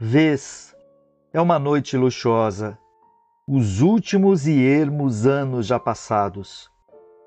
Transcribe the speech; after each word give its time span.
Vês, 0.00 0.76
é 1.32 1.40
uma 1.40 1.58
noite 1.58 1.96
luxuosa, 1.96 2.78
os 3.48 3.80
últimos 3.80 4.46
e 4.46 4.56
ermos 4.56 5.26
anos 5.26 5.66
já 5.66 5.76
passados. 5.76 6.70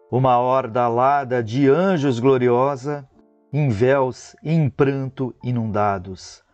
Uma 0.09 0.39
horda 0.39 0.83
alada 0.83 1.43
de 1.43 1.69
anjos 1.69 2.17
gloriosa, 2.17 3.05
em 3.51 3.67
véus 3.67 4.37
e 4.41 4.53
em 4.53 4.69
pranto 4.69 5.35
inundados. 5.43 6.45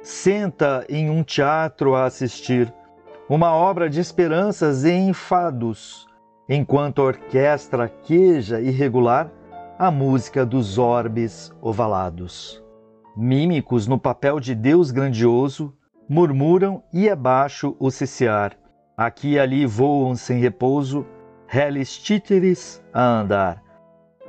Senta 0.00 0.86
em 0.88 1.10
um 1.10 1.24
teatro 1.24 1.96
a 1.96 2.04
assistir 2.04 2.72
uma 3.28 3.52
obra 3.52 3.90
de 3.90 3.98
esperanças 3.98 4.84
e 4.84 4.92
enfados, 4.92 6.06
enquanto 6.48 7.02
a 7.02 7.06
orquestra 7.06 7.88
queja 7.88 8.60
irregular 8.60 9.28
a 9.76 9.90
música 9.90 10.46
dos 10.46 10.78
orbes 10.78 11.52
ovalados. 11.60 12.63
Mímicos 13.16 13.86
no 13.86 13.96
papel 13.96 14.40
de 14.40 14.56
Deus 14.56 14.90
grandioso, 14.90 15.72
murmuram 16.08 16.82
e 16.92 17.08
abaixo 17.08 17.76
o 17.78 17.88
ciciar. 17.88 18.56
Aqui 18.96 19.34
e 19.34 19.38
ali 19.38 19.64
voam 19.64 20.16
sem 20.16 20.40
repouso, 20.40 21.06
reles 21.46 21.96
títeres 21.96 22.82
a 22.92 23.04
andar. 23.04 23.62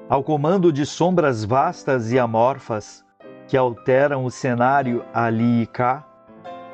Ao 0.08 0.24
comando 0.24 0.72
de 0.72 0.86
sombras 0.86 1.44
vastas 1.44 2.12
e 2.12 2.20
amorfas, 2.20 3.04
que 3.48 3.58
alteram 3.58 4.24
o 4.24 4.30
cenário 4.30 5.04
ali 5.12 5.64
e 5.64 5.66
cá, 5.66 6.08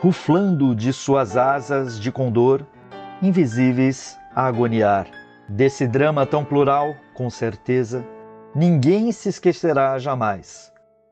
ruflando 0.02 0.76
de 0.76 0.92
suas 0.92 1.38
asas 1.38 1.98
de 1.98 2.12
condor, 2.12 2.66
invisíveis 3.22 4.18
a 4.36 4.48
agoniar. 4.48 5.08
Desse 5.48 5.88
drama 5.88 6.26
tão 6.26 6.44
plural, 6.44 6.94
com 7.14 7.30
certeza, 7.30 8.06
ninguém 8.54 9.14
se 9.14 9.30
esquecerá 9.30 9.98
jamais 9.98 10.71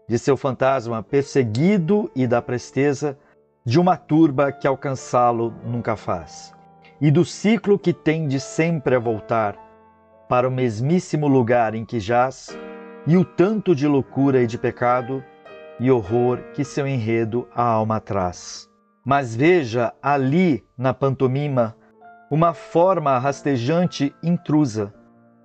de 0.09 0.17
seu 0.17 0.35
fantasma 0.35 1.03
perseguido 1.03 2.09
e 2.15 2.25
da 2.25 2.41
presteza 2.41 3.15
de 3.63 3.79
uma 3.79 3.95
turba 3.95 4.51
que 4.51 4.67
alcançá-lo 4.67 5.53
nunca 5.63 5.95
faz, 5.95 6.51
e 6.99 7.11
do 7.11 7.23
ciclo 7.23 7.77
que 7.77 7.93
tende 7.93 8.39
sempre 8.39 8.95
a 8.95 8.99
voltar 8.99 9.55
para 10.27 10.47
o 10.47 10.51
mesmíssimo 10.51 11.27
lugar 11.27 11.75
em 11.75 11.85
que 11.85 11.99
jaz, 11.99 12.57
e 13.05 13.15
o 13.15 13.23
tanto 13.23 13.75
de 13.75 13.87
loucura 13.87 14.41
e 14.41 14.47
de 14.47 14.57
pecado 14.57 15.23
e 15.79 15.91
horror 15.91 16.39
que 16.55 16.63
seu 16.63 16.87
enredo 16.87 17.47
a 17.53 17.63
alma 17.63 17.99
traz. 17.99 18.67
Mas 19.05 19.35
veja 19.35 19.93
ali 20.01 20.65
na 20.75 20.91
pantomima 20.91 21.75
uma 22.31 22.53
forma 22.53 23.17
rastejante 23.19 24.13
intrusa, 24.23 24.91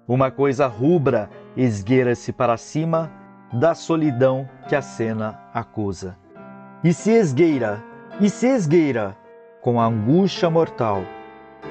uma 0.09 0.31
coisa 0.31 0.67
rubra 0.67 1.29
esgueira-se 1.55 2.33
para 2.33 2.57
cima 2.57 3.24
da 3.55 3.73
solidão 3.73 4.49
que 4.69 4.75
a 4.75 4.83
cena 4.83 5.41
acusa. 5.55 6.19
E 6.83 6.93
se 6.93 7.13
esgueira, 7.13 7.83
e 8.21 8.29
se 8.29 8.49
esgueira, 8.49 9.17
com 9.63 9.81
a 9.81 9.87
angústia 9.87 10.51
mortal, 10.51 11.03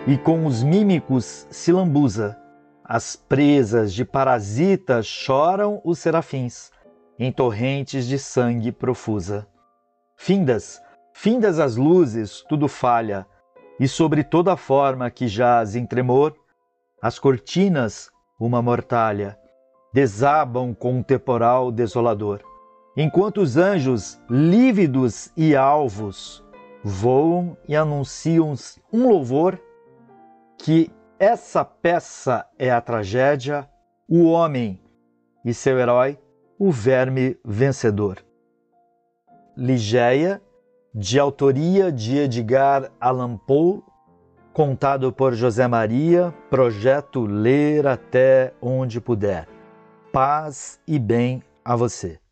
e 0.08 0.18
com 0.18 0.46
os 0.46 0.64
mímicos 0.64 1.46
se 1.52 1.72
lambuza, 1.74 2.38
as 2.84 3.16
presas 3.16 3.94
de 3.94 4.06
parasitas 4.06 5.06
choram 5.06 5.82
os 5.84 6.00
serafins, 6.00 6.72
em 7.20 7.32
torrentes 7.32 8.08
de 8.08 8.18
sangue 8.18 8.72
profusa. 8.72 9.46
Findas, 10.16 10.82
findas 11.14 11.60
as 11.60 11.76
luzes, 11.76 12.44
tudo 12.48 12.68
falha, 12.68 13.28
e 13.80 13.88
sobre 13.88 14.24
toda 14.24 14.54
a 14.54 14.58
forma 14.58 15.12
que 15.12 15.28
jaz 15.28 15.76
em 15.76 15.86
tremor, 15.86 16.34
as 17.02 17.20
cortinas, 17.20 18.10
uma 18.40 18.62
mortalha, 18.62 19.38
desabam 19.94 20.74
com 20.74 20.96
um 20.96 21.04
temporal 21.04 21.72
desolador, 21.72 22.42
enquanto 22.98 23.42
os 23.42 23.58
anjos, 23.58 24.20
lívidos 24.30 25.32
e 25.38 25.56
alvos, 25.56 26.44
voam 26.84 27.56
e 27.68 27.76
anunciam 27.76 28.54
um 28.92 29.08
louvor 29.08 29.60
que 30.58 30.92
essa 31.20 31.64
peça 31.64 32.46
é 32.58 32.72
a 32.72 32.82
tragédia, 32.82 33.70
o 34.10 34.24
homem 34.26 34.82
e 35.46 35.54
seu 35.54 35.78
herói, 35.78 36.18
o 36.58 36.72
verme 36.72 37.38
vencedor. 37.46 38.18
Ligeia 39.56 40.42
de 40.94 41.20
autoria 41.20 41.92
de 41.92 42.18
Edgar 42.18 42.92
Allan 43.00 43.38
Poe, 43.38 43.82
contado 44.52 45.12
por 45.12 45.34
José 45.34 45.68
Maria, 45.68 46.34
projeto 46.50 47.26
Ler 47.26 47.88
até 47.88 48.54
onde 48.62 49.00
puder. 49.00 49.48
Paz 50.14 50.80
e 50.88 51.00
bem 51.00 51.42
a 51.66 51.76
você. 51.76 52.23